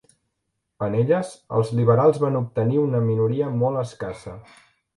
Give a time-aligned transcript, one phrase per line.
[0.85, 4.39] En elles, els liberals van obtenir una minoria molt escassa.